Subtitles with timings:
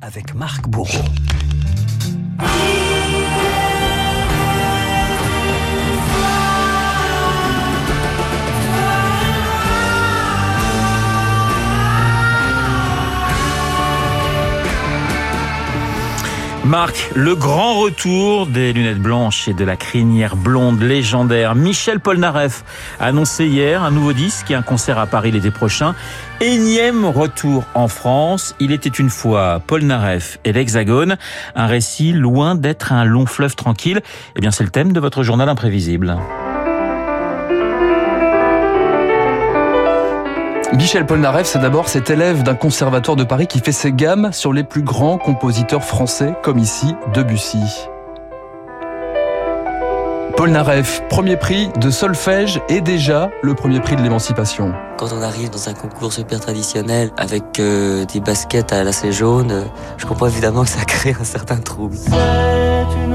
[0.00, 1.04] avec Marc Bourreau.
[16.68, 21.54] Marc, le grand retour des lunettes blanches et de la crinière blonde légendaire.
[21.54, 22.62] Michel Polnareff
[23.00, 25.94] a annoncé hier un nouveau disque et un concert à Paris l'été prochain.
[26.42, 28.54] Énième retour en France.
[28.60, 31.16] Il était une fois Polnareff et l'Hexagone.
[31.54, 34.02] Un récit loin d'être un long fleuve tranquille.
[34.36, 36.18] Eh bien, c'est le thème de votre journal imprévisible.
[40.78, 44.52] Michel Polnareff, c'est d'abord cet élève d'un conservatoire de Paris qui fait ses gammes sur
[44.52, 47.88] les plus grands compositeurs français, comme ici Debussy.
[50.36, 54.72] Polnareff, premier prix de solfège et déjà le premier prix de l'émancipation.
[54.98, 59.64] Quand on arrive dans un concours super traditionnel avec euh, des baskets à lacets jaunes,
[59.96, 61.96] je comprends évidemment que ça crée un certain trouble.
[61.96, 63.14] C'est une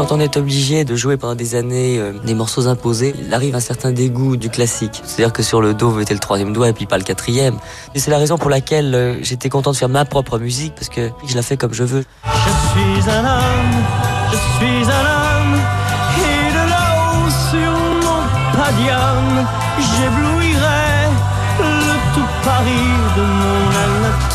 [0.00, 3.54] quand on est obligé de jouer pendant des années euh, des morceaux imposés, il arrive
[3.54, 5.02] un certain dégoût du classique.
[5.04, 7.58] C'est-à-dire que sur le dos, vous mettez le troisième doigt et puis pas le quatrième.
[7.94, 10.88] Et c'est la raison pour laquelle euh, j'étais content de faire ma propre musique parce
[10.88, 12.04] que je la fais comme je veux.
[12.24, 13.74] Je suis un homme,
[14.32, 15.60] je suis un homme,
[16.16, 16.64] et de
[17.50, 18.22] sur mon
[19.98, 20.29] j'éblouirai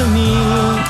[0.00, 0.34] anatomie.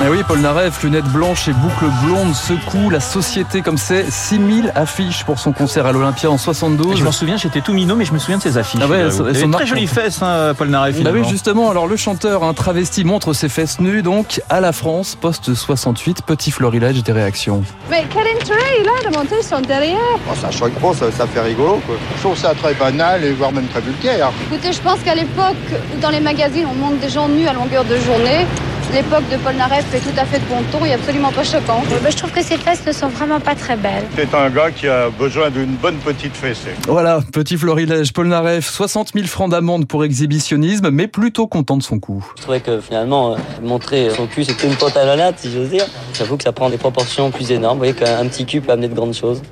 [0.02, 4.10] Eh oui, Paul Naref, lunettes blanches et boucles blondes, secoue la société comme c'est.
[4.10, 6.98] 6000 affiches pour son concert à l'Olympia en 72.
[6.98, 8.80] Je m'en souviens, j'étais tout minot, mais je me souviens de ces affiches.
[8.82, 9.66] Ah ouais, elles elles sont très marquantes.
[9.68, 11.02] jolie fesse, hein, Paul Naref.
[11.02, 14.72] Bah oui, justement, alors le chanteur, un travesti, montre ses fesses nues, donc à la
[14.72, 17.62] France, post 68, petit florilège des réactions.
[17.90, 19.98] Mais quel intérêt il a de monter son derrière?
[20.30, 21.80] Oh, ça choque pas, ça, ça fait rigolo.
[21.86, 21.96] Quoi.
[22.16, 24.32] Je trouve ça très banal et voire même très vulgaire.
[24.50, 25.56] Écoutez, je pense qu'à l'époque
[25.94, 28.46] où dans les magazines on montre des gens nus à longueur de journée,
[28.92, 31.82] l'époque de Paul Naref est tout à fait de bon ton et absolument pas choquant.
[32.08, 34.04] je trouve que ses fesses ne sont vraiment pas très belles.
[34.16, 36.74] C'est un gars qui a besoin d'une bonne petite fessée.
[36.88, 41.82] Voilà, petit florilège, Paul Naref, 60 000 francs d'amende pour exhibitionnisme, mais plutôt content de
[41.82, 42.24] son coup.
[42.36, 45.86] Je trouvais que finalement, euh, montrer son cul, c'était une pantalonnade, si j'ose dire.
[46.14, 47.78] J'avoue que ça prend des proportions plus énormes.
[47.78, 49.42] Vous voyez qu'un petit cul peut amener de grandes choses.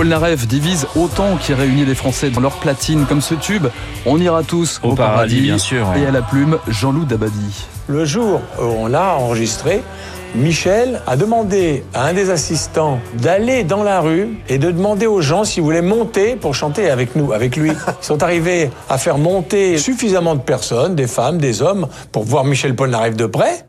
[0.00, 3.66] Paul Naref divise autant qui réunit les Français dans leur platine, comme ce tube,
[4.06, 5.88] on ira tous Au paradis, bien sûr.
[5.94, 7.66] Et à la plume, Jean-Loup Dabadi.
[7.86, 9.82] Le jour où on l'a enregistré,
[10.34, 15.20] Michel a demandé à un des assistants d'aller dans la rue et de demander aux
[15.20, 17.72] gens s'ils voulaient monter pour chanter avec nous, avec lui.
[18.02, 22.44] Ils sont arrivés à faire monter suffisamment de personnes, des femmes, des hommes, pour voir
[22.44, 23.66] Michel Polnareff de près.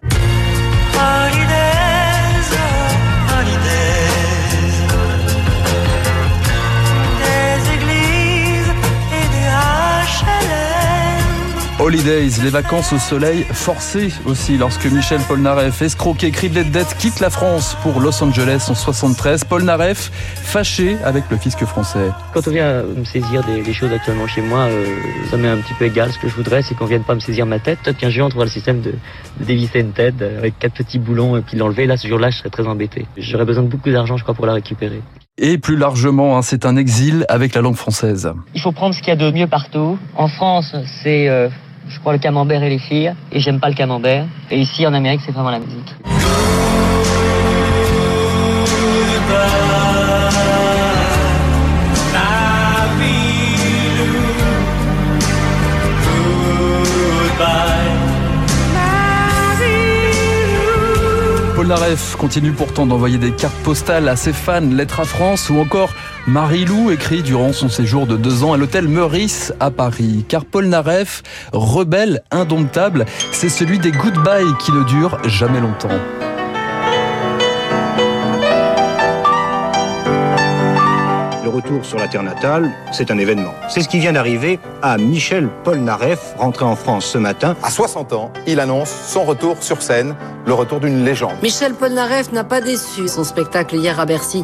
[11.81, 17.19] Holidays, les vacances au soleil forcées aussi lorsque Michel Polnareff, escroqué, criblé de dettes, quitte
[17.19, 19.45] la France pour Los Angeles en 73.
[19.45, 22.11] Polnareff, fâché avec le fisc français.
[22.35, 24.85] Quand on vient me saisir des, des choses actuellement chez moi, euh,
[25.31, 26.11] ça m'est un petit peu égal.
[26.11, 27.79] Ce que je voudrais, c'est qu'on vienne pas me saisir ma tête.
[27.83, 28.91] Peut-être qu'un jour, on trouvera le système de,
[29.39, 31.87] de dévisser une tête euh, avec quatre petits boulons et puis de l'enlever.
[31.87, 33.07] Là, ce jour-là, je serais très embêté.
[33.17, 35.01] J'aurais besoin de beaucoup d'argent, je crois, pour la récupérer.
[35.39, 38.31] Et plus largement, hein, c'est un exil avec la langue française.
[38.53, 39.97] Il faut prendre ce qu'il y a de mieux partout.
[40.15, 41.49] En France, c'est, euh,
[41.87, 43.13] je crois, le camembert et les filles.
[43.31, 44.25] Et j'aime pas le camembert.
[44.49, 45.95] Et ici, en Amérique, c'est vraiment la musique.
[61.61, 65.93] Polnareff continue pourtant d'envoyer des cartes postales à ses fans, lettres à France ou encore
[66.25, 70.25] Marie-Lou écrit durant son séjour de deux ans à l'hôtel Meurice à Paris.
[70.27, 71.21] Car Polnareff,
[71.53, 75.99] rebelle indomptable, c'est celui des goodbyes qui ne durent jamais longtemps.
[81.51, 83.51] Retour sur la terre natale, c'est un événement.
[83.69, 87.55] C'est ce qui vient d'arriver à Michel Polnareff, rentré en France ce matin.
[87.61, 90.15] À 60 ans, il annonce son retour sur scène,
[90.45, 91.33] le retour d'une légende.
[91.43, 93.07] Michel Polnareff n'a pas déçu.
[93.07, 94.43] Son spectacle hier à Bercy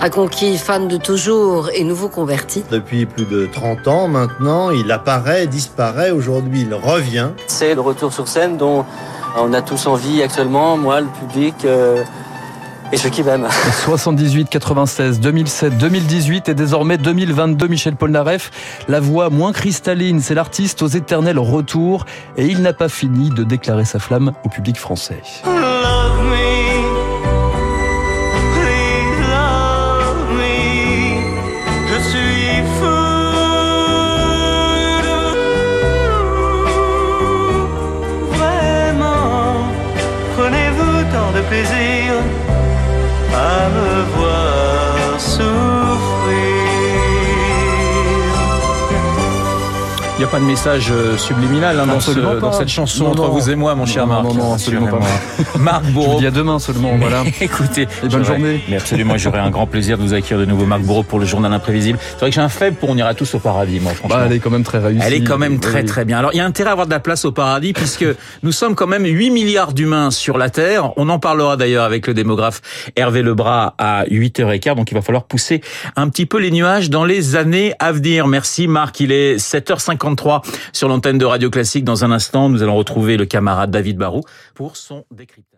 [0.00, 2.64] a conquis fans de toujours et nouveaux convertis.
[2.70, 7.28] Depuis plus de 30 ans maintenant, il apparaît, disparaît, aujourd'hui il revient.
[7.46, 8.84] C'est le retour sur scène dont
[9.38, 12.02] on a tous envie actuellement, moi, le public euh,
[12.92, 13.48] et ceux qui m'aiment.
[13.84, 18.50] 78, 96, 2007, 2018 et désormais 2022, Michel Polnareff.
[18.88, 22.04] La voix moins cristalline, c'est l'artiste aux éternels retours
[22.36, 25.22] et il n'a pas fini de déclarer sa flamme au public français.
[41.48, 42.14] Plaisir
[43.36, 45.65] à me voir sourire.
[50.26, 53.28] A pas de message euh, subliminal hein, dans, ce, dans cette chanson Non, entre non.
[53.30, 54.24] vous et moi, mon cher Non, Marc.
[54.24, 54.98] non, non, absolument pas.
[55.58, 56.12] Marc Je Bourreau.
[56.14, 57.22] vous dis à demain seulement, voilà.
[57.40, 58.60] Écoutez, Et bonne journée.
[58.68, 61.26] Mais absolument, j'aurai un grand plaisir de vous accueillir de nouveau, Marc Bourreau, pour le
[61.26, 61.98] journal imprévisible.
[62.14, 64.16] C'est vrai que j'ai un faible pour On ira tous au paradis, moi, franchement.
[64.16, 65.00] Bah, elle est quand même très réussie.
[65.04, 65.86] Elle est quand même très oui.
[65.86, 66.18] très bien.
[66.18, 68.06] Alors il y a intérêt à avoir de la place au paradis puisque
[68.42, 70.92] nous sommes quand même 8 milliards d'humains sur la Terre.
[70.96, 72.60] On en parlera d'ailleurs avec le démographe
[72.96, 74.74] Hervé Lebras à 8h15.
[74.74, 75.60] Donc il va falloir pousser
[75.94, 78.26] un petit peu les nuages dans les années à venir.
[78.26, 78.98] Merci Marc.
[79.00, 79.38] Il est
[80.16, 80.42] 7h53
[80.72, 81.84] sur l'antenne de Radio Classique.
[81.84, 84.22] Dans un instant, nous allons retrouver le camarade David Barou
[84.54, 85.55] pour son décryptage.